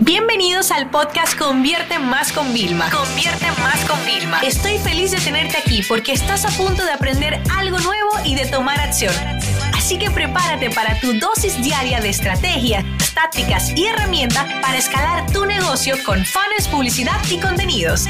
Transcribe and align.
Bienvenidos 0.00 0.72
al 0.72 0.90
podcast 0.90 1.38
Convierte 1.38 1.98
Más 1.98 2.30
con 2.30 2.52
Vilma. 2.52 2.90
Convierte 2.90 3.46
Más 3.62 3.82
con 3.86 3.98
Vilma. 4.04 4.40
Estoy 4.40 4.76
feliz 4.78 5.10
de 5.10 5.18
tenerte 5.18 5.56
aquí 5.56 5.82
porque 5.88 6.12
estás 6.12 6.44
a 6.44 6.50
punto 6.50 6.84
de 6.84 6.92
aprender 6.92 7.40
algo 7.56 7.78
nuevo 7.78 8.10
y 8.24 8.34
de 8.34 8.44
tomar 8.44 8.78
acción. 8.78 9.14
Así 9.74 9.98
que 9.98 10.10
prepárate 10.10 10.70
para 10.70 11.00
tu 11.00 11.14
dosis 11.18 11.62
diaria 11.62 12.00
de 12.00 12.10
estrategias, 12.10 12.84
tácticas 13.14 13.72
y 13.74 13.86
herramientas 13.86 14.44
para 14.60 14.76
escalar 14.76 15.30
tu 15.32 15.46
negocio 15.46 15.94
con 16.04 16.22
fans, 16.24 16.68
publicidad 16.70 17.18
y 17.30 17.38
contenidos. 17.38 18.04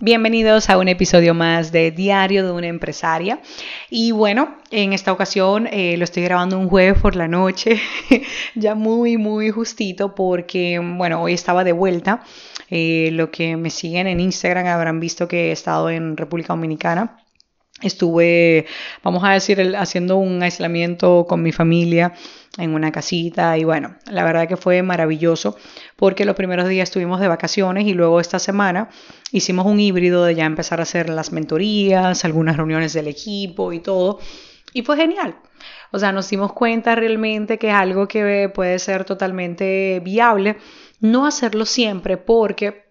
Bienvenidos 0.00 0.70
a 0.70 0.78
un 0.78 0.88
episodio 0.88 1.34
más 1.34 1.72
de 1.72 1.90
Diario 1.90 2.44
de 2.44 2.52
una 2.52 2.68
empresaria. 2.68 3.40
Y 3.90 4.12
bueno, 4.12 4.56
en 4.70 4.92
esta 4.92 5.12
ocasión 5.12 5.66
eh, 5.66 5.96
lo 5.96 6.04
estoy 6.04 6.22
grabando 6.22 6.58
un 6.58 6.68
jueves 6.68 7.00
por 7.00 7.16
la 7.16 7.26
noche, 7.26 7.80
ya 8.54 8.74
muy, 8.74 9.16
muy 9.16 9.50
justito 9.50 10.14
porque, 10.14 10.78
bueno, 10.78 11.22
hoy 11.22 11.32
estaba 11.32 11.64
de 11.64 11.72
vuelta. 11.72 12.22
Eh, 12.70 13.10
lo 13.12 13.30
que 13.30 13.56
me 13.56 13.70
siguen 13.70 14.06
en 14.06 14.20
Instagram 14.20 14.66
habrán 14.66 15.00
visto 15.00 15.26
que 15.26 15.48
he 15.48 15.52
estado 15.52 15.88
en 15.88 16.16
República 16.18 16.52
Dominicana. 16.52 17.18
Estuve, 17.80 18.66
vamos 19.04 19.22
a 19.22 19.30
decir, 19.30 19.76
haciendo 19.76 20.16
un 20.16 20.42
aislamiento 20.42 21.26
con 21.28 21.42
mi 21.42 21.52
familia 21.52 22.12
en 22.56 22.74
una 22.74 22.90
casita 22.90 23.56
y 23.56 23.62
bueno, 23.62 23.94
la 24.10 24.24
verdad 24.24 24.48
que 24.48 24.56
fue 24.56 24.82
maravilloso 24.82 25.56
porque 25.94 26.24
los 26.24 26.34
primeros 26.34 26.68
días 26.68 26.88
estuvimos 26.88 27.20
de 27.20 27.28
vacaciones 27.28 27.86
y 27.86 27.94
luego 27.94 28.18
esta 28.18 28.40
semana 28.40 28.88
hicimos 29.30 29.64
un 29.66 29.78
híbrido 29.78 30.24
de 30.24 30.34
ya 30.34 30.44
empezar 30.44 30.80
a 30.80 30.82
hacer 30.82 31.08
las 31.08 31.30
mentorías, 31.30 32.24
algunas 32.24 32.56
reuniones 32.56 32.94
del 32.94 33.06
equipo 33.06 33.72
y 33.72 33.78
todo 33.78 34.18
y 34.72 34.82
fue 34.82 34.96
genial. 34.96 35.36
O 35.92 35.98
sea, 35.98 36.12
nos 36.12 36.28
dimos 36.28 36.52
cuenta 36.52 36.94
realmente 36.94 37.58
que 37.58 37.68
es 37.68 37.74
algo 37.74 38.08
que 38.08 38.50
puede 38.52 38.78
ser 38.78 39.04
totalmente 39.04 40.00
viable, 40.04 40.56
no 41.00 41.26
hacerlo 41.26 41.64
siempre 41.64 42.16
porque 42.16 42.87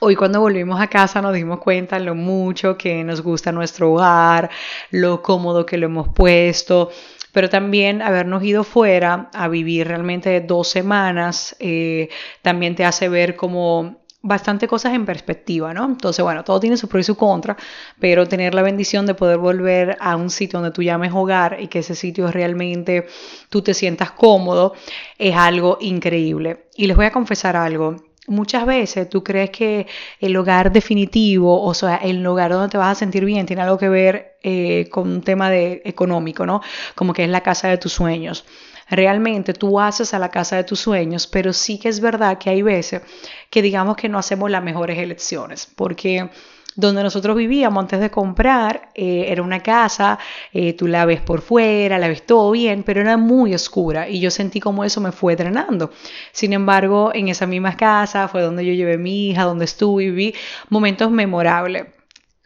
Hoy 0.00 0.16
cuando 0.16 0.40
volvimos 0.40 0.80
a 0.80 0.88
casa 0.88 1.22
nos 1.22 1.34
dimos 1.34 1.60
cuenta 1.60 1.98
lo 1.98 2.14
mucho 2.14 2.76
que 2.76 3.04
nos 3.04 3.22
gusta 3.22 3.52
nuestro 3.52 3.92
hogar, 3.92 4.50
lo 4.90 5.22
cómodo 5.22 5.64
que 5.64 5.78
lo 5.78 5.86
hemos 5.86 6.08
puesto, 6.08 6.90
pero 7.32 7.48
también 7.48 8.02
habernos 8.02 8.42
ido 8.42 8.64
fuera 8.64 9.30
a 9.32 9.48
vivir 9.48 9.86
realmente 9.88 10.40
dos 10.40 10.68
semanas 10.68 11.54
eh, 11.60 12.08
también 12.42 12.74
te 12.74 12.84
hace 12.84 13.08
ver 13.08 13.36
como 13.36 14.04
bastante 14.20 14.66
cosas 14.66 14.94
en 14.94 15.04
perspectiva, 15.04 15.72
¿no? 15.74 15.84
Entonces, 15.84 16.24
bueno, 16.24 16.42
todo 16.44 16.58
tiene 16.58 16.76
su 16.76 16.88
pro 16.88 16.98
y 16.98 17.04
su 17.04 17.14
contra, 17.14 17.56
pero 18.00 18.26
tener 18.26 18.54
la 18.54 18.62
bendición 18.62 19.06
de 19.06 19.14
poder 19.14 19.38
volver 19.38 19.96
a 20.00 20.16
un 20.16 20.30
sitio 20.30 20.58
donde 20.58 20.74
tú 20.74 20.82
llames 20.82 21.12
hogar 21.12 21.58
y 21.60 21.68
que 21.68 21.80
ese 21.80 21.94
sitio 21.94 22.30
realmente 22.32 23.06
tú 23.50 23.62
te 23.62 23.74
sientas 23.74 24.10
cómodo 24.12 24.74
es 25.18 25.36
algo 25.36 25.78
increíble. 25.80 26.66
Y 26.74 26.86
les 26.86 26.96
voy 26.96 27.06
a 27.06 27.12
confesar 27.12 27.54
algo 27.54 27.96
Muchas 28.26 28.64
veces 28.64 29.08
tú 29.08 29.22
crees 29.22 29.50
que 29.50 29.86
el 30.18 30.36
hogar 30.36 30.72
definitivo, 30.72 31.62
o 31.62 31.74
sea, 31.74 31.96
el 31.96 32.22
lugar 32.22 32.52
donde 32.52 32.70
te 32.70 32.78
vas 32.78 32.96
a 32.96 32.98
sentir 32.98 33.24
bien, 33.24 33.44
tiene 33.44 33.62
algo 33.62 33.76
que 33.76 33.88
ver 33.88 34.36
eh, 34.42 34.88
con 34.90 35.10
un 35.10 35.22
tema 35.22 35.50
de, 35.50 35.82
económico, 35.84 36.46
¿no? 36.46 36.62
Como 36.94 37.12
que 37.12 37.24
es 37.24 37.30
la 37.30 37.42
casa 37.42 37.68
de 37.68 37.76
tus 37.76 37.92
sueños. 37.92 38.44
Realmente 38.88 39.54
tú 39.54 39.80
haces 39.80 40.14
a 40.14 40.18
la 40.18 40.30
casa 40.30 40.56
de 40.56 40.64
tus 40.64 40.80
sueños, 40.80 41.26
pero 41.26 41.52
sí 41.52 41.78
que 41.78 41.88
es 41.88 42.00
verdad 42.00 42.38
que 42.38 42.50
hay 42.50 42.62
veces 42.62 43.02
que 43.50 43.62
digamos 43.62 43.96
que 43.96 44.08
no 44.08 44.18
hacemos 44.18 44.50
las 44.50 44.62
mejores 44.62 44.98
elecciones, 44.98 45.68
porque 45.74 46.30
donde 46.76 47.02
nosotros 47.02 47.36
vivíamos 47.36 47.82
antes 47.82 48.00
de 48.00 48.10
comprar, 48.10 48.88
eh, 48.94 49.26
era 49.28 49.42
una 49.42 49.60
casa, 49.60 50.18
eh, 50.52 50.72
tú 50.72 50.86
la 50.86 51.04
ves 51.04 51.20
por 51.20 51.40
fuera, 51.40 51.98
la 51.98 52.08
ves 52.08 52.26
todo 52.26 52.50
bien, 52.50 52.82
pero 52.82 53.00
era 53.00 53.16
muy 53.16 53.54
oscura 53.54 54.08
y 54.08 54.20
yo 54.20 54.30
sentí 54.30 54.60
como 54.60 54.84
eso 54.84 55.00
me 55.00 55.12
fue 55.12 55.36
drenando. 55.36 55.90
Sin 56.32 56.52
embargo, 56.52 57.12
en 57.14 57.28
esa 57.28 57.46
misma 57.46 57.76
casa 57.76 58.28
fue 58.28 58.42
donde 58.42 58.64
yo 58.66 58.72
llevé 58.72 58.94
a 58.94 58.98
mi 58.98 59.28
hija, 59.30 59.44
donde 59.44 59.64
estuve 59.64 60.04
y 60.04 60.10
viví 60.10 60.34
momentos 60.68 61.10
memorables. 61.10 61.86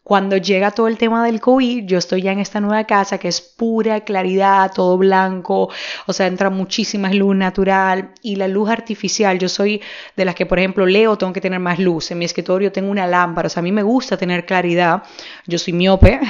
Cuando 0.08 0.38
llega 0.38 0.70
todo 0.70 0.88
el 0.88 0.96
tema 0.96 1.22
del 1.22 1.38
COVID, 1.38 1.84
yo 1.84 1.98
estoy 1.98 2.22
ya 2.22 2.32
en 2.32 2.38
esta 2.38 2.60
nueva 2.60 2.84
casa 2.84 3.18
que 3.18 3.28
es 3.28 3.42
pura 3.42 4.00
claridad, 4.04 4.72
todo 4.74 4.96
blanco, 4.96 5.68
o 6.06 6.12
sea, 6.14 6.26
entra 6.26 6.48
muchísima 6.48 7.12
luz 7.12 7.36
natural 7.36 8.14
y 8.22 8.36
la 8.36 8.48
luz 8.48 8.70
artificial. 8.70 9.38
Yo 9.38 9.50
soy 9.50 9.82
de 10.16 10.24
las 10.24 10.34
que, 10.34 10.46
por 10.46 10.58
ejemplo, 10.60 10.86
leo, 10.86 11.18
tengo 11.18 11.34
que 11.34 11.42
tener 11.42 11.60
más 11.60 11.78
luz. 11.78 12.10
En 12.10 12.16
mi 12.16 12.24
escritorio 12.24 12.72
tengo 12.72 12.90
una 12.90 13.06
lámpara, 13.06 13.48
o 13.48 13.50
sea, 13.50 13.60
a 13.60 13.62
mí 13.62 13.70
me 13.70 13.82
gusta 13.82 14.16
tener 14.16 14.46
claridad. 14.46 15.02
Yo 15.46 15.58
soy 15.58 15.74
miope. 15.74 16.20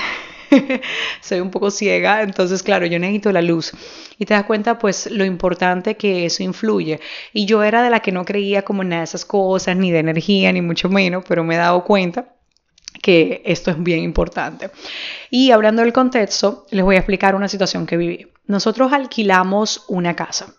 soy 1.20 1.38
un 1.38 1.52
poco 1.52 1.70
ciega, 1.70 2.22
entonces 2.22 2.64
claro, 2.64 2.84
yo 2.84 2.98
necesito 2.98 3.30
la 3.30 3.42
luz. 3.42 3.70
Y 4.18 4.24
te 4.24 4.34
das 4.34 4.42
cuenta 4.42 4.76
pues 4.80 5.08
lo 5.08 5.24
importante 5.24 5.96
que 5.96 6.26
eso 6.26 6.42
influye. 6.42 6.98
Y 7.32 7.46
yo 7.46 7.62
era 7.62 7.84
de 7.84 7.90
la 7.90 8.00
que 8.00 8.10
no 8.10 8.24
creía 8.24 8.62
como 8.62 8.82
nada 8.82 9.02
de 9.02 9.04
esas 9.04 9.24
cosas, 9.24 9.76
ni 9.76 9.92
de 9.92 10.00
energía, 10.00 10.52
ni 10.52 10.62
mucho 10.62 10.88
menos, 10.88 11.22
pero 11.28 11.44
me 11.44 11.54
he 11.54 11.58
dado 11.58 11.84
cuenta 11.84 12.37
esto 13.44 13.70
es 13.70 13.82
bien 13.82 14.00
importante. 14.00 14.70
Y 15.30 15.50
hablando 15.50 15.82
del 15.82 15.92
contexto, 15.92 16.66
les 16.70 16.84
voy 16.84 16.96
a 16.96 17.00
explicar 17.00 17.34
una 17.34 17.48
situación 17.48 17.86
que 17.86 17.96
viví. 17.96 18.26
Nosotros 18.46 18.92
alquilamos 18.92 19.84
una 19.88 20.14
casa. 20.14 20.54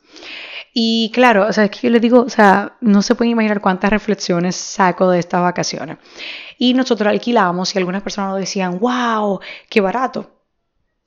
Y 0.73 1.11
claro, 1.13 1.47
o 1.47 1.53
sea, 1.53 1.65
es 1.65 1.71
que 1.71 1.79
yo 1.81 1.89
les 1.89 2.01
digo, 2.01 2.21
o 2.21 2.29
sea, 2.29 2.77
no 2.81 3.01
se 3.01 3.15
pueden 3.15 3.31
imaginar 3.31 3.59
cuántas 3.61 3.89
reflexiones 3.89 4.55
saco 4.55 5.09
de 5.09 5.19
estas 5.19 5.41
vacaciones. 5.41 5.97
Y 6.57 6.73
nosotros 6.73 7.09
alquilamos 7.09 7.73
y 7.73 7.79
algunas 7.79 8.03
personas 8.03 8.31
nos 8.31 8.39
decían, 8.39 8.79
wow, 8.79 9.39
qué 9.69 9.81
barato. 9.81 10.29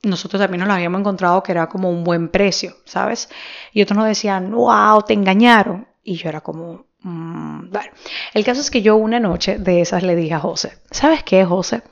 Nosotros 0.03 0.41
también 0.41 0.59
nos 0.59 0.67
lo 0.67 0.73
habíamos 0.73 0.99
encontrado 0.99 1.41
que 1.43 1.53
era 1.53 1.69
como 1.69 1.89
un 1.89 2.03
buen 2.03 2.27
precio, 2.27 2.75
¿sabes? 2.83 3.29
Y 3.71 3.81
otros 3.81 3.97
nos 3.97 4.07
decían, 4.07 4.51
wow, 4.51 5.01
te 5.03 5.13
engañaron. 5.13 5.87
Y 6.03 6.15
yo 6.15 6.27
era 6.27 6.41
como, 6.41 6.87
Mm, 7.03 7.67
el 8.33 8.45
caso 8.45 8.61
es 8.61 8.71
que 8.71 8.81
yo 8.81 8.95
una 8.95 9.19
noche 9.19 9.57
de 9.57 9.81
esas 9.81 10.03
le 10.03 10.15
dije 10.15 10.33
a 10.33 10.39
José, 10.39 10.77
¿sabes 10.89 11.23
qué, 11.23 11.45
José? 11.45 11.83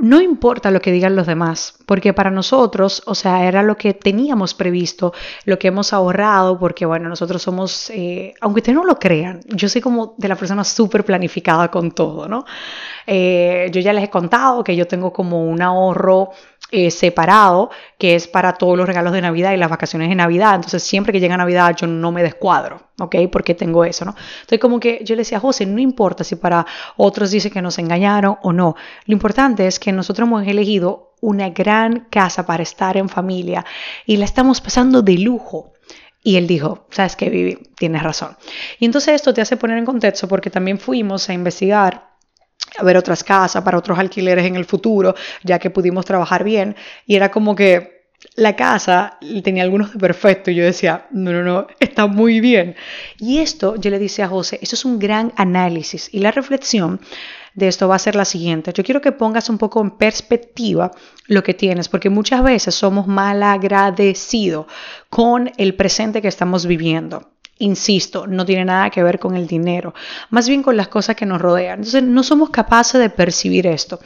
No 0.00 0.20
importa 0.20 0.70
lo 0.70 0.80
que 0.80 0.92
digan 0.92 1.16
los 1.16 1.26
demás, 1.26 1.74
porque 1.84 2.12
para 2.12 2.30
nosotros, 2.30 3.02
o 3.06 3.16
sea, 3.16 3.48
era 3.48 3.64
lo 3.64 3.76
que 3.76 3.94
teníamos 3.94 4.54
previsto, 4.54 5.12
lo 5.44 5.58
que 5.58 5.68
hemos 5.68 5.92
ahorrado, 5.92 6.56
porque 6.56 6.86
bueno, 6.86 7.08
nosotros 7.08 7.42
somos, 7.42 7.90
eh, 7.90 8.32
aunque 8.40 8.60
ustedes 8.60 8.76
no 8.76 8.84
lo 8.84 9.00
crean, 9.00 9.40
yo 9.48 9.68
soy 9.68 9.80
como 9.80 10.14
de 10.16 10.28
la 10.28 10.36
persona 10.36 10.62
súper 10.62 11.04
planificada 11.04 11.68
con 11.68 11.90
todo, 11.90 12.28
¿no? 12.28 12.44
Eh, 13.08 13.68
yo 13.72 13.80
ya 13.80 13.92
les 13.92 14.04
he 14.04 14.10
contado 14.10 14.62
que 14.62 14.76
yo 14.76 14.86
tengo 14.86 15.12
como 15.12 15.44
un 15.44 15.60
ahorro 15.60 16.30
eh, 16.70 16.90
separado, 16.90 17.70
que 17.96 18.14
es 18.14 18.28
para 18.28 18.52
todos 18.52 18.76
los 18.76 18.86
regalos 18.86 19.14
de 19.14 19.22
Navidad 19.22 19.52
y 19.52 19.56
las 19.56 19.70
vacaciones 19.70 20.10
de 20.10 20.14
Navidad. 20.14 20.56
Entonces, 20.56 20.82
siempre 20.82 21.12
que 21.14 21.20
llega 21.20 21.36
Navidad, 21.36 21.74
yo 21.74 21.86
no 21.86 22.12
me 22.12 22.22
descuadro, 22.22 22.82
¿ok? 22.98 23.16
Porque 23.32 23.54
tengo 23.54 23.86
eso, 23.86 24.04
¿no? 24.04 24.14
Entonces, 24.40 24.58
como 24.58 24.78
que 24.78 25.00
yo 25.02 25.14
le 25.14 25.20
decía 25.20 25.38
a 25.38 25.40
José, 25.40 25.64
no 25.64 25.80
importa 25.80 26.24
si 26.24 26.36
para 26.36 26.66
otros 26.98 27.30
dice 27.30 27.50
que 27.50 27.62
nos 27.62 27.78
engañaron 27.78 28.36
o 28.42 28.52
no. 28.52 28.76
Lo 29.06 29.12
importante 29.14 29.66
es 29.66 29.78
que 29.78 29.92
nosotros 29.92 30.28
hemos 30.28 30.46
elegido 30.46 31.14
una 31.20 31.48
gran 31.48 32.06
casa 32.10 32.44
para 32.44 32.62
estar 32.62 32.96
en 32.96 33.08
familia 33.08 33.64
y 34.04 34.18
la 34.18 34.26
estamos 34.26 34.60
pasando 34.60 35.00
de 35.00 35.14
lujo. 35.18 35.72
Y 36.22 36.36
él 36.36 36.46
dijo, 36.46 36.86
sabes 36.90 37.16
que 37.16 37.30
Vivi, 37.30 37.58
tienes 37.76 38.02
razón. 38.02 38.36
Y 38.78 38.84
entonces 38.84 39.14
esto 39.14 39.32
te 39.32 39.40
hace 39.40 39.56
poner 39.56 39.78
en 39.78 39.86
contexto 39.86 40.28
porque 40.28 40.50
también 40.50 40.78
fuimos 40.78 41.28
a 41.30 41.32
investigar 41.32 42.07
ver 42.82 42.96
otras 42.96 43.24
casas 43.24 43.62
para 43.62 43.78
otros 43.78 43.98
alquileres 43.98 44.44
en 44.46 44.56
el 44.56 44.64
futuro, 44.64 45.14
ya 45.42 45.58
que 45.58 45.70
pudimos 45.70 46.04
trabajar 46.04 46.44
bien. 46.44 46.76
Y 47.06 47.16
era 47.16 47.30
como 47.30 47.54
que 47.54 47.98
la 48.34 48.56
casa 48.56 49.18
tenía 49.44 49.62
algunos 49.62 49.92
de 49.92 49.98
perfecto 49.98 50.50
y 50.50 50.56
yo 50.56 50.64
decía, 50.64 51.06
no, 51.10 51.32
no, 51.32 51.42
no, 51.42 51.66
está 51.80 52.06
muy 52.06 52.40
bien. 52.40 52.74
Y 53.18 53.38
esto, 53.38 53.76
yo 53.76 53.90
le 53.90 53.98
dije 53.98 54.22
a 54.22 54.28
José, 54.28 54.58
eso 54.60 54.74
es 54.74 54.84
un 54.84 54.98
gran 54.98 55.32
análisis 55.36 56.08
y 56.12 56.18
la 56.18 56.32
reflexión 56.32 57.00
de 57.54 57.68
esto 57.68 57.88
va 57.88 57.96
a 57.96 58.00
ser 58.00 58.14
la 58.14 58.24
siguiente. 58.24 58.72
Yo 58.72 58.84
quiero 58.84 59.00
que 59.00 59.12
pongas 59.12 59.48
un 59.48 59.58
poco 59.58 59.80
en 59.80 59.90
perspectiva 59.92 60.92
lo 61.26 61.42
que 61.42 61.54
tienes, 61.54 61.88
porque 61.88 62.10
muchas 62.10 62.42
veces 62.42 62.74
somos 62.74 63.06
mal 63.06 63.42
agradecidos 63.42 64.66
con 65.10 65.50
el 65.56 65.74
presente 65.74 66.22
que 66.22 66.28
estamos 66.28 66.66
viviendo. 66.66 67.32
Insisto, 67.60 68.26
no 68.26 68.44
tiene 68.44 68.64
nada 68.64 68.88
que 68.90 69.02
ver 69.02 69.18
con 69.18 69.34
el 69.36 69.48
dinero, 69.48 69.92
más 70.30 70.48
bien 70.48 70.62
con 70.62 70.76
las 70.76 70.88
cosas 70.88 71.16
que 71.16 71.26
nos 71.26 71.40
rodean. 71.40 71.80
Entonces, 71.80 72.04
no 72.04 72.22
somos 72.22 72.50
capaces 72.50 73.00
de 73.00 73.10
percibir 73.10 73.66
esto. 73.66 73.98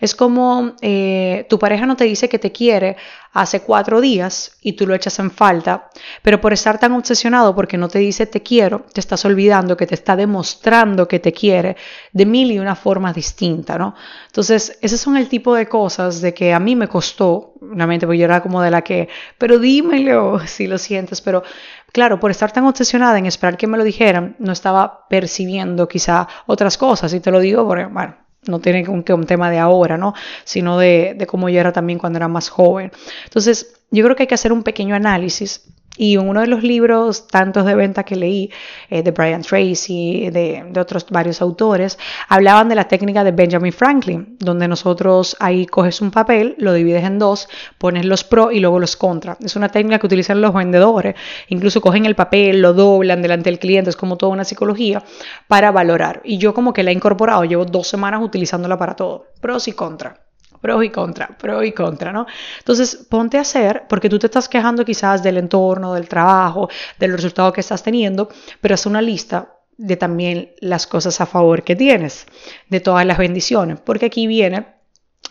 Es 0.00 0.14
como 0.14 0.74
eh, 0.80 1.46
tu 1.48 1.58
pareja 1.58 1.86
no 1.86 1.96
te 1.96 2.04
dice 2.04 2.28
que 2.28 2.38
te 2.38 2.52
quiere 2.52 2.96
hace 3.32 3.60
cuatro 3.60 4.00
días 4.00 4.56
y 4.60 4.72
tú 4.72 4.86
lo 4.86 4.94
echas 4.94 5.18
en 5.20 5.30
falta, 5.30 5.88
pero 6.22 6.40
por 6.40 6.52
estar 6.52 6.78
tan 6.80 6.92
obsesionado 6.92 7.54
porque 7.54 7.78
no 7.78 7.88
te 7.88 8.00
dice 8.00 8.26
te 8.26 8.42
quiero, 8.42 8.86
te 8.92 9.00
estás 9.00 9.24
olvidando 9.24 9.76
que 9.76 9.86
te 9.86 9.94
está 9.94 10.16
demostrando 10.16 11.06
que 11.06 11.20
te 11.20 11.32
quiere 11.32 11.76
de 12.12 12.26
mil 12.26 12.50
y 12.50 12.58
una 12.58 12.74
formas 12.74 13.14
distintas, 13.14 13.78
¿no? 13.78 13.94
Entonces, 14.26 14.78
ese 14.80 14.98
son 14.98 15.16
el 15.16 15.28
tipo 15.28 15.54
de 15.54 15.66
cosas 15.66 16.20
de 16.20 16.34
que 16.34 16.52
a 16.52 16.58
mí 16.58 16.74
me 16.74 16.88
costó, 16.88 17.54
realmente, 17.60 18.06
porque 18.06 18.18
yo 18.18 18.24
era 18.24 18.42
como 18.42 18.62
de 18.62 18.70
la 18.70 18.82
que, 18.82 19.08
pero 19.38 19.58
dímelo 19.58 20.40
si 20.46 20.66
lo 20.66 20.78
sientes, 20.78 21.20
pero 21.20 21.44
Claro, 21.92 22.20
por 22.20 22.30
estar 22.30 22.52
tan 22.52 22.66
obsesionada 22.66 23.18
en 23.18 23.26
esperar 23.26 23.56
que 23.56 23.66
me 23.66 23.78
lo 23.78 23.84
dijeran, 23.84 24.36
no 24.38 24.52
estaba 24.52 25.08
percibiendo 25.08 25.88
quizá 25.88 26.28
otras 26.46 26.78
cosas. 26.78 27.12
Y 27.14 27.20
te 27.20 27.30
lo 27.30 27.40
digo 27.40 27.66
porque, 27.66 27.86
bueno, 27.86 28.14
no 28.46 28.60
tiene 28.60 28.88
un, 28.88 29.04
un 29.06 29.26
tema 29.26 29.50
de 29.50 29.58
ahora, 29.58 29.96
¿no? 29.96 30.14
Sino 30.44 30.78
de, 30.78 31.14
de 31.16 31.26
cómo 31.26 31.48
yo 31.48 31.60
era 31.60 31.72
también 31.72 31.98
cuando 31.98 32.18
era 32.18 32.28
más 32.28 32.48
joven. 32.48 32.92
Entonces, 33.24 33.74
yo 33.90 34.04
creo 34.04 34.16
que 34.16 34.24
hay 34.24 34.26
que 34.28 34.34
hacer 34.34 34.52
un 34.52 34.62
pequeño 34.62 34.94
análisis 34.94 35.64
Y 35.96 36.14
en 36.14 36.28
uno 36.28 36.40
de 36.40 36.46
los 36.46 36.62
libros, 36.62 37.26
tantos 37.26 37.66
de 37.66 37.74
venta 37.74 38.04
que 38.04 38.16
leí, 38.16 38.50
eh, 38.88 39.02
de 39.02 39.10
Brian 39.10 39.42
Tracy, 39.42 40.30
de, 40.30 40.64
de, 40.70 40.80
otros 40.80 41.06
varios 41.10 41.42
autores, 41.42 41.98
hablaban 42.28 42.68
de 42.68 42.74
la 42.74 42.88
técnica 42.88 43.24
de 43.24 43.32
Benjamin 43.32 43.72
Franklin, 43.72 44.36
donde 44.38 44.68
nosotros 44.68 45.36
ahí 45.40 45.66
coges 45.66 46.00
un 46.00 46.10
papel, 46.10 46.54
lo 46.58 46.72
divides 46.72 47.04
en 47.04 47.18
dos, 47.18 47.48
pones 47.78 48.04
los 48.06 48.24
pros 48.24 48.52
y 48.52 48.60
luego 48.60 48.78
los 48.78 48.96
contra. 48.96 49.36
Es 49.44 49.56
una 49.56 49.68
técnica 49.68 49.98
que 49.98 50.06
utilizan 50.06 50.40
los 50.40 50.54
vendedores. 50.54 51.16
Incluso 51.48 51.80
cogen 51.80 52.06
el 52.06 52.14
papel, 52.14 52.62
lo 52.62 52.72
doblan 52.72 53.20
delante 53.20 53.50
del 53.50 53.58
cliente, 53.58 53.90
es 53.90 53.96
como 53.96 54.16
toda 54.16 54.32
una 54.32 54.44
psicología 54.44 55.02
para 55.48 55.72
valorar. 55.72 56.22
Y 56.24 56.38
yo 56.38 56.54
como 56.54 56.72
que 56.72 56.82
la 56.82 56.92
he 56.92 56.94
incorporado, 56.94 57.44
llevo 57.44 57.64
dos 57.64 57.88
semanas 57.88 58.22
utilizándola 58.22 58.78
para 58.78 58.96
todo, 58.96 59.26
pros 59.40 59.68
y 59.68 59.72
contras 59.72 60.29
pros 60.60 60.84
y 60.84 60.90
contra, 60.90 61.28
pro 61.38 61.62
y 61.64 61.72
contra, 61.72 62.12
¿no? 62.12 62.26
Entonces, 62.58 63.06
ponte 63.08 63.38
a 63.38 63.42
hacer, 63.42 63.84
porque 63.88 64.08
tú 64.08 64.18
te 64.18 64.26
estás 64.26 64.48
quejando 64.48 64.84
quizás 64.84 65.22
del 65.22 65.38
entorno, 65.38 65.94
del 65.94 66.08
trabajo, 66.08 66.68
del 66.98 67.12
resultado 67.12 67.52
que 67.52 67.60
estás 67.60 67.82
teniendo, 67.82 68.28
pero 68.60 68.74
haz 68.74 68.86
una 68.86 69.02
lista 69.02 69.56
de 69.76 69.96
también 69.96 70.52
las 70.60 70.86
cosas 70.86 71.20
a 71.20 71.26
favor 71.26 71.64
que 71.64 71.74
tienes, 71.74 72.26
de 72.68 72.80
todas 72.80 73.06
las 73.06 73.16
bendiciones, 73.16 73.80
porque 73.80 74.06
aquí 74.06 74.26
viene 74.26 74.66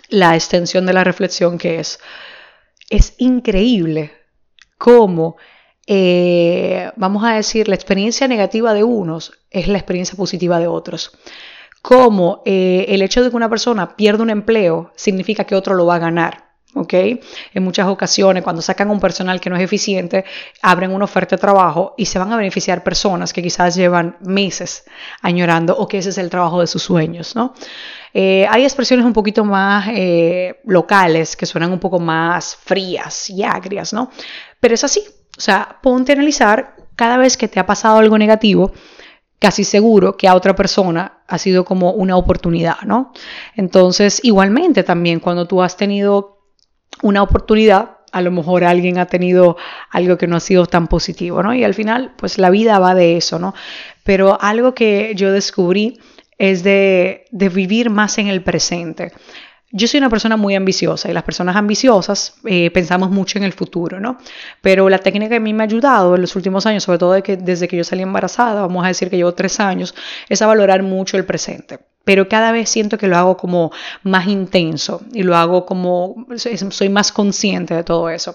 la 0.10 0.36
extensión 0.36 0.86
de 0.86 0.94
la 0.94 1.04
reflexión 1.04 1.58
que 1.60 1.80
es, 1.80 2.00
es 2.90 3.14
increíble 3.20 4.12
cómo, 4.80 5.38
eh, 5.86 6.92
vamos 6.96 7.24
a 7.24 7.36
decir, 7.36 7.68
la 7.68 7.76
experiencia 7.76 8.28
negativa 8.28 8.74
de 8.74 8.84
unos 8.84 9.34
es 9.52 9.68
la 9.68 9.78
experiencia 9.78 10.16
positiva 10.16 10.60
de 10.60 10.68
otros 10.68 11.12
cómo 11.82 12.42
eh, 12.46 12.86
el 12.90 13.02
hecho 13.02 13.24
de 13.24 13.30
que 13.30 13.36
una 13.36 13.50
persona 13.50 13.96
pierda 13.96 14.24
un 14.24 14.30
empleo 14.30 14.92
significa 14.96 15.44
que 15.44 15.56
otro 15.56 15.76
lo 15.76 15.86
va 15.86 15.96
a 15.96 16.00
ganar. 16.00 16.50
¿ok? 16.76 16.94
En 17.54 17.64
muchas 17.64 17.88
ocasiones, 17.88 18.44
cuando 18.44 18.62
sacan 18.62 18.90
un 18.90 19.00
personal 19.00 19.40
que 19.40 19.50
no 19.50 19.56
es 19.56 19.64
eficiente, 19.64 20.26
abren 20.62 20.92
una 20.92 21.06
oferta 21.06 21.36
de 21.36 21.42
trabajo 21.42 21.96
y 21.98 22.06
se 22.06 22.20
van 22.20 22.32
a 22.32 22.38
beneficiar 22.38 22.84
personas 22.84 23.34
que 23.34 23.42
quizás 23.42 23.76
llevan 23.76 24.18
meses 24.22 24.84
añorando 25.22 25.76
o 25.76 25.88
que 25.88 25.98
ese 25.98 26.10
es 26.10 26.18
el 26.18 26.30
trabajo 26.30 26.62
de 26.62 26.68
sus 26.68 26.84
sueños, 26.84 27.36
¿no? 27.36 27.54
Eh, 28.14 28.48
hay 28.50 28.64
expresiones 28.64 29.06
un 29.06 29.14
poquito 29.14 29.46
más 29.46 29.88
eh, 29.92 30.60
locales 30.66 31.36
que 31.36 31.46
suenan 31.46 31.72
un 31.72 31.80
poco 31.80 32.00
más 32.00 32.56
frías 32.56 33.30
y 33.30 33.44
agrias, 33.44 33.94
¿no? 33.94 34.10
Pero 34.60 34.74
es 34.74 34.84
así. 34.84 35.04
O 35.38 35.42
sea, 35.42 35.80
ponte 35.82 36.12
a 36.12 36.16
analizar 36.16 36.76
cada 36.96 37.18
vez 37.18 37.38
que 37.38 37.48
te 37.48 37.60
ha 37.60 37.66
pasado 37.66 38.00
algo 38.00 38.18
negativo, 38.18 38.74
casi 39.40 39.64
seguro 39.64 40.18
que 40.18 40.28
a 40.28 40.36
otra 40.36 40.56
persona 40.56 41.20
ha 41.28 41.38
sido 41.38 41.64
como 41.64 41.92
una 41.92 42.18
oportunidad, 42.18 42.82
¿no? 42.86 43.14
Entonces, 43.56 44.20
igualmente 44.24 44.84
también 44.84 45.20
cuando 45.20 45.48
tú 45.48 45.62
has 45.62 45.78
tenido 45.78 46.40
una 47.02 47.24
oportunidad, 47.24 47.98
a 48.12 48.22
lo 48.22 48.32
mejor 48.32 48.64
alguien 48.64 48.98
ha 48.98 49.06
tenido 49.06 49.56
algo 49.90 50.18
que 50.18 50.28
no 50.28 50.36
ha 50.36 50.42
sido 50.42 50.66
tan 50.66 50.88
positivo, 50.88 51.42
¿no? 51.42 51.54
Y 51.54 51.64
al 51.64 51.74
final, 51.74 52.14
pues 52.18 52.38
la 52.38 52.50
vida 52.50 52.80
va 52.80 52.96
de 52.96 53.18
eso, 53.18 53.40
¿no? 53.40 53.54
Pero 54.04 54.42
algo 54.42 54.74
que 54.74 55.14
yo 55.16 55.32
descubrí 55.32 56.00
es 56.38 56.64
de, 56.64 57.26
de 57.32 57.50
vivir 57.50 57.90
más 57.90 58.18
en 58.18 58.28
el 58.28 58.44
presente. 58.44 59.12
Yo 59.72 59.88
soy 59.88 60.00
una 60.00 60.10
persona 60.10 60.36
muy 60.36 60.56
ambiciosa 60.56 61.10
y 61.10 61.14
las 61.14 61.24
personas 61.24 61.56
ambiciosas 61.56 62.36
eh, 62.46 62.72
pensamos 62.72 63.12
mucho 63.12 63.38
en 63.38 63.44
el 63.44 63.54
futuro, 63.54 64.00
¿no? 64.00 64.18
Pero 64.62 64.90
la 64.90 64.98
técnica 64.98 65.30
que 65.30 65.36
a 65.36 65.40
mí 65.40 65.54
me 65.54 65.62
ha 65.64 65.66
ayudado 65.66 66.16
en 66.16 66.22
los 66.22 66.36
últimos 66.36 66.66
años, 66.66 66.84
sobre 66.84 66.98
todo 66.98 67.14
desde 67.14 67.68
que 67.68 67.78
yo 67.78 67.84
salí 67.84 68.02
embarazada, 68.02 68.62
vamos 68.62 68.84
a 68.84 68.88
decir 68.88 69.12
que 69.12 69.18
llevo 69.18 69.34
tres 69.36 69.60
años, 69.60 69.94
es 70.28 70.42
a 70.42 70.48
valorar 70.48 70.82
mucho 70.82 71.18
el 71.18 71.26
presente. 71.26 71.80
Pero 72.04 72.28
cada 72.28 72.52
vez 72.52 72.70
siento 72.70 72.98
que 72.98 73.08
lo 73.08 73.16
hago 73.16 73.38
como 73.38 73.72
más 74.02 74.28
intenso 74.28 75.02
y 75.14 75.22
lo 75.22 75.36
hago 75.38 75.68
como, 75.68 76.26
soy 76.36 76.90
más 76.90 77.12
consciente 77.12 77.76
de 77.76 77.84
todo 77.84 78.10
eso. 78.10 78.34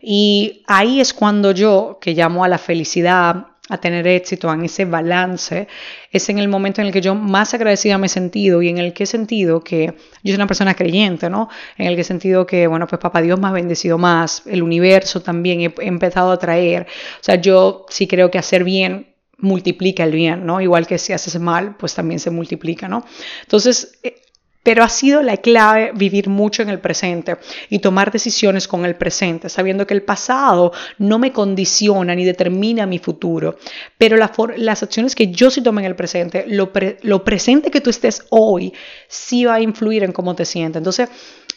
Y 0.00 0.64
ahí 0.66 1.00
es 1.00 1.14
cuando 1.14 1.52
yo, 1.52 1.98
que 2.00 2.14
llamo 2.14 2.42
a 2.42 2.48
la 2.48 2.58
felicidad, 2.58 3.46
a 3.70 3.78
tener 3.78 4.06
éxito, 4.06 4.52
en 4.52 4.64
ese 4.64 4.84
balance, 4.84 5.68
es 6.10 6.28
en 6.28 6.38
el 6.38 6.48
momento 6.48 6.80
en 6.80 6.88
el 6.88 6.92
que 6.92 7.00
yo 7.00 7.14
más 7.14 7.54
agradecida 7.54 7.96
me 7.96 8.06
he 8.06 8.10
sentido 8.10 8.60
y 8.60 8.68
en 8.68 8.78
el 8.78 8.92
que 8.92 9.04
he 9.04 9.06
sentido 9.06 9.60
que 9.60 9.86
yo 9.86 10.32
soy 10.32 10.34
una 10.34 10.46
persona 10.46 10.74
creyente, 10.74 11.30
¿no? 11.30 11.48
En 11.78 11.86
el 11.86 11.94
que 11.94 12.02
he 12.02 12.04
sentido 12.04 12.46
que, 12.46 12.66
bueno, 12.66 12.86
pues 12.86 13.00
papá 13.00 13.22
Dios 13.22 13.40
me 13.40 13.46
ha 13.46 13.52
bendecido 13.52 13.96
más, 13.96 14.42
el 14.46 14.62
universo 14.62 15.22
también 15.22 15.60
he, 15.62 15.74
he 15.80 15.88
empezado 15.88 16.30
a 16.30 16.38
traer, 16.38 16.82
o 16.82 17.24
sea, 17.24 17.36
yo 17.36 17.86
sí 17.88 18.06
creo 18.06 18.30
que 18.30 18.38
hacer 18.38 18.64
bien 18.64 19.14
multiplica 19.38 20.04
el 20.04 20.12
bien, 20.12 20.46
¿no? 20.46 20.60
Igual 20.60 20.86
que 20.86 20.98
si 20.98 21.12
haces 21.12 21.38
mal, 21.40 21.76
pues 21.76 21.94
también 21.94 22.20
se 22.20 22.30
multiplica, 22.30 22.88
¿no? 22.88 23.04
Entonces, 23.42 23.98
eh, 24.02 24.16
pero 24.64 24.82
ha 24.82 24.88
sido 24.88 25.22
la 25.22 25.36
clave 25.36 25.92
vivir 25.94 26.28
mucho 26.28 26.62
en 26.62 26.70
el 26.70 26.80
presente 26.80 27.36
y 27.68 27.78
tomar 27.78 28.10
decisiones 28.10 28.66
con 28.66 28.84
el 28.84 28.96
presente, 28.96 29.48
sabiendo 29.48 29.86
que 29.86 29.94
el 29.94 30.02
pasado 30.02 30.72
no 30.98 31.18
me 31.18 31.32
condiciona 31.32 32.14
ni 32.14 32.24
determina 32.24 32.86
mi 32.86 32.98
futuro. 32.98 33.56
Pero 33.98 34.16
las 34.16 34.82
acciones 34.82 35.14
que 35.14 35.28
yo 35.28 35.50
sí 35.50 35.62
tomo 35.62 35.80
en 35.80 35.86
el 35.86 35.94
presente, 35.94 36.46
lo, 36.48 36.72
lo 37.02 37.24
presente 37.24 37.70
que 37.70 37.82
tú 37.82 37.90
estés 37.90 38.24
hoy, 38.30 38.72
sí 39.06 39.44
va 39.44 39.54
a 39.54 39.60
influir 39.60 40.02
en 40.02 40.12
cómo 40.12 40.34
te 40.34 40.46
sientes. 40.46 40.80
Entonces, 40.80 41.10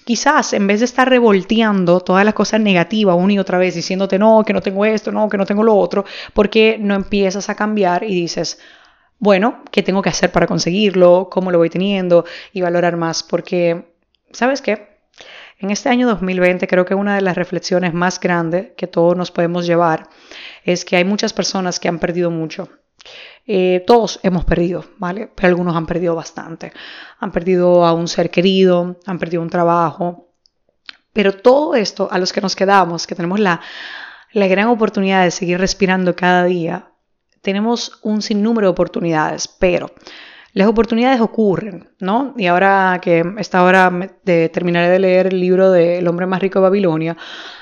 quizás 0.03 0.51
en 0.51 0.67
vez 0.67 0.79
de 0.79 0.85
estar 0.85 1.09
revolteando 1.09 2.01
todas 2.01 2.25
las 2.25 2.33
cosas 2.33 2.59
negativas 2.59 3.15
una 3.17 3.33
y 3.33 3.39
otra 3.39 3.57
vez, 3.57 3.73
diciéndote 3.75 4.19
no, 4.19 4.43
que 4.45 4.53
no 4.53 4.61
tengo 4.61 4.85
esto, 4.85 5.13
no, 5.13 5.29
que 5.29 5.37
no 5.37 5.45
tengo 5.45 5.63
lo 5.63 5.75
otro, 5.75 6.03
¿por 6.33 6.49
qué 6.49 6.77
no 6.77 6.93
empiezas 6.93 7.49
a 7.49 7.55
cambiar 7.55 8.03
y 8.03 8.13
dices, 8.13 8.59
bueno, 9.19 9.63
¿qué 9.71 9.83
tengo 9.83 10.01
que 10.01 10.09
hacer 10.09 10.31
para 10.31 10.47
conseguirlo? 10.47 11.29
¿Cómo 11.31 11.51
lo 11.51 11.57
voy 11.57 11.69
teniendo? 11.69 12.25
Y 12.53 12.61
valorar 12.61 12.97
más, 12.97 13.23
porque, 13.23 13.93
¿sabes 14.31 14.61
qué? 14.61 14.97
En 15.59 15.71
este 15.71 15.89
año 15.89 16.07
2020 16.07 16.67
creo 16.67 16.85
que 16.85 16.93
una 16.93 17.15
de 17.15 17.21
las 17.21 17.35
reflexiones 17.35 17.93
más 17.93 18.19
grandes 18.19 18.73
que 18.77 18.85
todos 18.85 19.17
nos 19.17 19.31
podemos 19.31 19.65
llevar 19.65 20.07
es 20.63 20.85
que 20.85 20.97
hay 20.97 21.03
muchas 21.03 21.33
personas 21.33 21.79
que 21.79 21.87
han 21.87 21.97
perdido 21.97 22.29
mucho. 22.29 22.69
Eh, 23.47 23.83
todos 23.87 24.19
hemos 24.21 24.45
perdido, 24.45 24.85
¿vale? 24.97 25.31
Pero 25.33 25.47
algunos 25.47 25.75
han 25.75 25.87
perdido 25.87 26.13
bastante. 26.13 26.73
Han 27.19 27.31
perdido 27.31 27.85
a 27.85 27.93
un 27.93 28.07
ser 28.07 28.29
querido, 28.29 28.97
han 29.07 29.17
perdido 29.17 29.41
un 29.41 29.49
trabajo. 29.49 30.27
Pero 31.11 31.33
todo 31.33 31.73
esto, 31.73 32.07
a 32.11 32.19
los 32.19 32.31
que 32.31 32.41
nos 32.41 32.55
quedamos, 32.55 33.07
que 33.07 33.15
tenemos 33.15 33.39
la, 33.39 33.59
la 34.33 34.47
gran 34.47 34.67
oportunidad 34.67 35.23
de 35.23 35.31
seguir 35.31 35.59
respirando 35.59 36.15
cada 36.15 36.43
día, 36.43 36.91
tenemos 37.47 37.99
un 38.01 38.21
sinnúmero 38.21 38.67
de 38.67 38.71
oportunidades, 38.71 39.47
pero 39.47 39.89
las 40.51 40.67
oportunidades 40.67 41.21
ocurren, 41.21 41.87
¿no? 42.01 42.33
Y 42.35 42.47
ahora 42.47 42.99
que 43.01 43.23
esta 43.37 43.63
hora 43.63 43.89
terminaré 44.25 44.89
de 44.89 44.99
leer 44.99 45.27
el 45.27 45.39
libro 45.39 45.71
de 45.71 45.99
El 45.99 46.09
hombre 46.09 46.25
más 46.25 46.41
rico 46.41 46.59
de 46.59 46.63
Babilonia, 46.63 47.15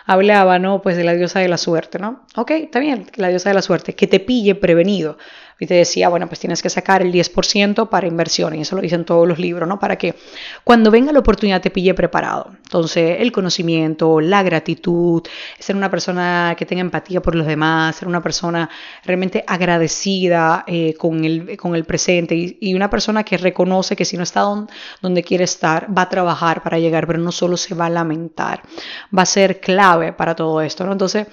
hablaba, 0.08 0.58
¿no? 0.58 0.82
Pues 0.82 0.98
de 0.98 1.04
la 1.04 1.14
diosa 1.14 1.40
de 1.40 1.50
la 1.50 1.60
suerte, 1.60 2.00
¿no? 2.00 2.26
Ok, 2.36 2.50
está 2.50 2.80
bien, 2.80 3.06
la 3.18 3.28
diosa 3.28 3.50
de 3.50 3.54
la 3.54 3.62
suerte, 3.62 3.94
que 3.94 4.08
te 4.08 4.20
pille 4.20 4.56
prevenido 4.56 5.20
y 5.60 5.68
te 5.68 5.76
decía, 5.76 6.10
bueno, 6.10 6.28
pues 6.28 6.40
tienes 6.40 6.62
que 6.62 6.70
sacar 6.70 7.02
el 7.02 7.14
10% 7.14 7.88
para 7.88 8.08
inversión, 8.08 8.56
y 8.56 8.62
eso 8.62 8.76
lo 8.76 8.82
dicen 8.82 9.06
todos 9.06 9.28
los 9.28 9.40
libros, 9.40 9.68
¿no? 9.68 9.80
Para 9.80 9.98
que 9.98 10.16
cuando 10.64 10.92
venga 10.92 11.14
la 11.14 11.20
oportunidad 11.20 11.62
te 11.62 11.70
pille 11.70 11.94
preparado. 11.94 12.52
Entonces, 12.64 13.18
el 13.20 13.32
conocimiento, 13.32 14.20
la 14.20 14.44
gratitud, 14.44 15.24
ser 15.58 15.76
una 15.76 15.90
persona 15.90 16.56
que 16.58 16.66
tenga 16.66 16.82
empatía 16.82 17.22
por 17.22 17.36
los 17.36 17.48
demás, 17.48 17.96
ser 17.96 18.08
una 18.08 18.22
persona 18.22 18.70
realmente 19.06 19.44
agradecida 19.48 20.66
eh, 20.68 20.94
con, 20.96 21.24
el, 21.24 21.58
con 21.58 21.76
el 21.76 21.86
presente 21.86 22.36
y, 22.60 22.76
una 22.76 22.90
persona 22.90 23.24
que 23.24 23.38
reconoce 23.38 23.96
que 23.96 24.04
si 24.04 24.18
no 24.18 24.24
está 24.24 24.42
donde 25.02 25.24
quiere 25.24 25.46
estar, 25.46 25.88
va 25.98 26.04
a 26.04 26.10
trabajar 26.10 26.62
para 26.62 26.78
llegar, 26.78 27.08
pero 27.08 27.20
no 27.20 27.32
solo 27.32 27.56
se 27.56 27.74
va 27.74 27.86
a 27.86 27.90
lamentar, 27.90 28.62
va 29.18 29.22
a 29.22 29.26
ser 29.26 29.62
clave 29.62 30.12
para 30.12 30.36
todo 30.36 30.62
esto, 30.62 30.86
¿no? 30.86 30.92
Entonces, 30.92 31.28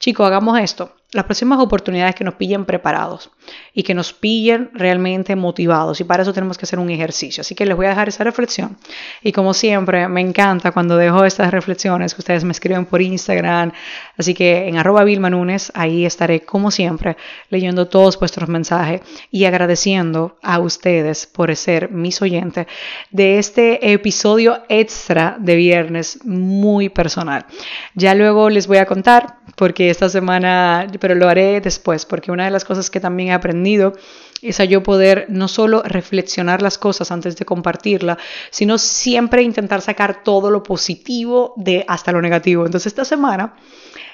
chicos, 0.00 0.26
hagamos 0.26 0.58
esto 0.58 0.97
las 1.12 1.24
próximas 1.24 1.58
oportunidades 1.58 2.14
que 2.14 2.24
nos 2.24 2.34
pillen 2.34 2.66
preparados 2.66 3.30
y 3.72 3.82
que 3.82 3.94
nos 3.94 4.12
pillen 4.12 4.70
realmente 4.74 5.36
motivados. 5.36 6.00
Y 6.00 6.04
para 6.04 6.22
eso 6.22 6.34
tenemos 6.34 6.58
que 6.58 6.66
hacer 6.66 6.78
un 6.78 6.90
ejercicio. 6.90 7.40
Así 7.40 7.54
que 7.54 7.64
les 7.64 7.74
voy 7.74 7.86
a 7.86 7.90
dejar 7.90 8.08
esa 8.08 8.24
reflexión. 8.24 8.76
Y 9.22 9.32
como 9.32 9.54
siempre, 9.54 10.06
me 10.08 10.20
encanta 10.20 10.70
cuando 10.70 10.98
dejo 10.98 11.24
estas 11.24 11.50
reflexiones 11.50 12.14
que 12.14 12.20
ustedes 12.20 12.44
me 12.44 12.52
escriben 12.52 12.84
por 12.84 13.00
Instagram. 13.00 13.72
Así 14.18 14.34
que 14.34 14.68
en 14.68 14.76
arroba 14.76 15.04
Vilma 15.04 15.30
ahí 15.74 16.04
estaré 16.04 16.40
como 16.40 16.70
siempre 16.70 17.16
leyendo 17.48 17.88
todos 17.88 18.18
vuestros 18.18 18.48
mensajes 18.48 19.00
y 19.30 19.44
agradeciendo 19.44 20.36
a 20.42 20.58
ustedes 20.58 21.26
por 21.26 21.54
ser 21.56 21.90
mis 21.90 22.20
oyentes 22.20 22.66
de 23.10 23.38
este 23.38 23.92
episodio 23.92 24.62
extra 24.68 25.36
de 25.38 25.56
viernes 25.56 26.20
muy 26.24 26.88
personal. 26.88 27.46
Ya 27.94 28.14
luego 28.14 28.50
les 28.50 28.66
voy 28.66 28.78
a 28.78 28.86
contar 28.86 29.38
porque 29.56 29.90
esta 29.90 30.08
semana 30.08 30.86
pero 30.98 31.14
lo 31.14 31.28
haré 31.28 31.60
después, 31.60 32.06
porque 32.06 32.32
una 32.32 32.44
de 32.44 32.50
las 32.50 32.64
cosas 32.64 32.90
que 32.90 33.00
también 33.00 33.30
he 33.30 33.32
aprendido 33.32 33.94
es 34.42 34.60
a 34.60 34.64
yo 34.64 34.82
poder 34.82 35.26
no 35.28 35.48
solo 35.48 35.82
reflexionar 35.82 36.62
las 36.62 36.78
cosas 36.78 37.10
antes 37.10 37.36
de 37.36 37.44
compartirla, 37.44 38.18
sino 38.50 38.78
siempre 38.78 39.42
intentar 39.42 39.80
sacar 39.80 40.22
todo 40.22 40.50
lo 40.50 40.62
positivo 40.62 41.54
de 41.56 41.84
hasta 41.88 42.12
lo 42.12 42.22
negativo. 42.22 42.64
Entonces 42.64 42.88
esta 42.88 43.04
semana 43.04 43.54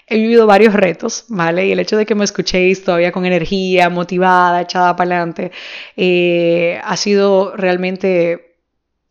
he 0.07 0.17
vivido 0.17 0.47
varios 0.47 0.75
retos, 0.75 1.25
¿vale? 1.29 1.67
Y 1.67 1.73
el 1.73 1.81
hecho 1.81 1.97
de 1.97 2.07
que 2.07 2.15
me 2.15 2.25
escuchéis 2.25 2.85
todavía 2.85 3.13
con 3.13 3.25
energía, 3.25 3.89
motivada, 3.91 4.63
echada 4.63 4.97
para 4.97 5.17
adelante, 5.17 5.53
eh, 5.97 6.81
ha 6.83 6.97
sido 6.97 7.57
realmente 7.57 8.54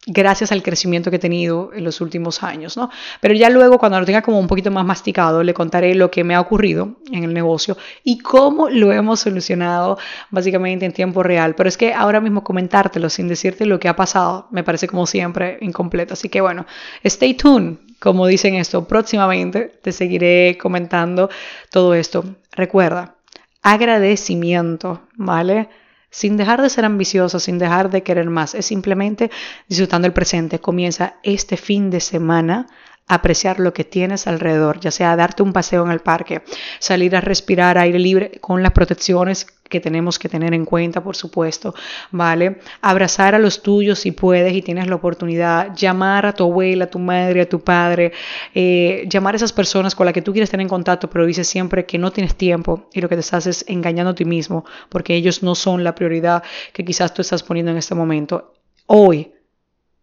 gracias 0.06 0.52
al 0.52 0.64
crecimiento 0.64 1.10
que 1.10 1.16
he 1.16 1.20
tenido 1.20 1.72
en 1.74 1.84
los 1.84 2.02
últimos 2.02 2.44
años, 2.44 2.76
¿no? 2.76 2.90
Pero 3.22 3.34
ya 3.34 3.50
luego, 3.50 3.78
cuando 3.78 4.00
lo 4.00 4.06
tenga 4.06 4.22
como 4.22 4.40
un 4.40 4.48
poquito 4.48 4.70
más 4.70 4.86
masticado, 4.86 5.44
le 5.44 5.54
contaré 5.54 5.96
lo 5.96 6.12
que 6.12 6.24
me 6.24 6.36
ha 6.36 6.42
ocurrido 6.42 6.98
en 7.12 7.24
el 7.24 7.34
negocio 7.34 7.78
y 8.04 8.20
cómo 8.20 8.70
lo 8.70 8.92
hemos 8.92 9.22
solucionado 9.22 9.98
básicamente 10.30 10.86
en 10.86 10.92
tiempo 10.92 11.24
real. 11.24 11.56
Pero 11.56 11.70
es 11.70 11.78
que 11.78 11.94
ahora 11.94 12.20
mismo 12.20 12.44
comentártelo 12.44 13.10
sin 13.10 13.28
decirte 13.28 13.66
lo 13.66 13.80
que 13.80 13.88
ha 13.88 13.96
pasado 13.96 14.48
me 14.52 14.64
parece 14.64 14.88
como 14.88 15.06
siempre 15.06 15.58
incompleto. 15.62 16.14
Así 16.14 16.30
que 16.30 16.42
bueno, 16.42 16.66
stay 17.04 17.36
tuned, 17.36 17.78
como 18.00 18.28
dicen 18.28 18.56
esto, 18.56 18.86
próximamente 18.86 19.72
te 19.82 19.92
seguiré 19.94 20.58
comentando 20.62 21.30
todo 21.70 21.94
esto. 21.94 22.26
Recuerda, 22.52 23.16
agradecimiento, 23.62 25.02
¿vale? 25.16 25.70
Sin 26.14 26.38
dejar 26.38 26.62
de 26.62 26.70
ser 26.70 26.86
ambicioso, 26.86 27.40
sin 27.40 27.58
dejar 27.58 27.90
de 27.90 28.04
querer 28.04 28.30
más, 28.30 28.54
es 28.54 28.68
simplemente 28.68 29.32
disfrutando 29.68 30.06
el 30.06 30.14
presente. 30.14 30.60
Comienza 30.60 31.16
este 31.24 31.58
fin 31.58 31.90
de 31.90 32.00
semana 32.00 32.68
apreciar 33.08 33.60
lo 33.60 33.74
que 33.74 33.84
tienes 33.84 34.28
alrededor, 34.28 34.80
ya 34.80 34.92
sea 34.92 35.16
darte 35.16 35.44
un 35.44 35.54
paseo 35.54 35.86
en 35.86 35.92
el 35.92 36.00
parque, 36.00 36.42
salir 36.80 37.16
a 37.16 37.22
respirar 37.22 37.78
aire 37.78 38.00
libre 38.00 38.32
con 38.40 38.64
las 38.64 38.72
protecciones 38.72 39.46
que 39.70 39.80
tenemos 39.80 40.20
que 40.20 40.30
tener 40.30 40.54
en 40.54 40.66
cuenta, 40.66 41.04
por 41.04 41.16
supuesto, 41.16 41.74
¿vale? 42.12 42.60
Abrazar 42.82 43.34
a 43.34 43.40
los 43.40 43.64
tuyos 43.64 44.00
si 44.00 44.12
puedes 44.12 44.54
y 44.54 44.62
tienes 44.62 44.88
la 44.88 44.96
oportunidad, 44.96 45.76
llamar 45.76 46.26
a 46.26 46.34
tu 46.34 46.44
abuela, 46.44 46.86
a 46.86 46.90
tu 46.90 47.00
madre, 47.00 47.42
a 47.42 47.50
tu 47.50 47.60
padre, 47.60 48.14
eh, 48.54 49.06
llamar 49.10 49.34
a 49.34 49.38
esas 49.38 49.52
personas 49.52 49.96
con 49.96 50.06
las 50.06 50.14
que 50.14 50.22
tú 50.22 50.32
quieres 50.32 50.50
tener 50.52 50.64
en 50.64 50.70
contacto, 50.70 51.10
pero 51.10 51.26
dices 51.26 51.48
siempre 51.48 51.86
que 51.86 51.98
no 51.98 52.12
tienes 52.12 52.36
tiempo 52.36 52.88
y 52.94 53.02
lo 53.02 53.10
que 53.10 53.16
te 53.16 53.22
estás 53.22 53.48
es 53.48 53.66
engañando 53.68 54.12
a 54.12 54.16
ti 54.16 54.26
mismo, 54.26 54.64
porque 54.90 55.16
ellos 55.16 55.44
no 55.44 55.56
son 55.56 55.84
la 55.84 55.96
prioridad 55.96 56.44
que 56.72 56.86
quizás 56.86 57.14
tú 57.14 57.22
estás 57.22 57.42
poniendo 57.42 57.72
en 57.72 57.78
este 57.78 57.96
momento. 57.96 58.54
Hoy, 58.86 59.34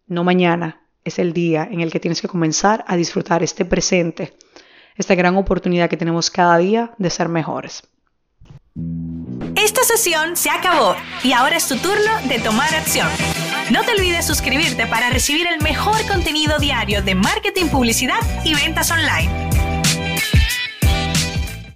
no 0.07 0.23
mañana, 0.23 0.80
es 1.03 1.19
el 1.19 1.33
día 1.33 1.67
en 1.69 1.81
el 1.81 1.91
que 1.91 1.99
tienes 1.99 2.21
que 2.21 2.27
comenzar 2.27 2.83
a 2.87 2.95
disfrutar 2.95 3.43
este 3.43 3.65
presente, 3.65 4.33
esta 4.95 5.15
gran 5.15 5.35
oportunidad 5.35 5.89
que 5.89 5.97
tenemos 5.97 6.29
cada 6.29 6.57
día 6.57 6.93
de 6.97 7.09
ser 7.09 7.29
mejores. 7.29 7.83
Esta 9.55 9.83
sesión 9.83 10.37
se 10.37 10.49
acabó 10.49 10.95
y 11.23 11.33
ahora 11.33 11.57
es 11.57 11.67
tu 11.67 11.77
turno 11.77 12.11
de 12.27 12.39
tomar 12.39 12.73
acción. 12.73 13.07
No 13.69 13.83
te 13.83 13.91
olvides 13.91 14.25
suscribirte 14.25 14.87
para 14.87 15.09
recibir 15.09 15.47
el 15.47 15.61
mejor 15.61 15.95
contenido 16.07 16.57
diario 16.57 17.01
de 17.01 17.15
marketing, 17.15 17.67
publicidad 17.67 18.19
y 18.45 18.53
ventas 18.53 18.91
online. 18.91 19.50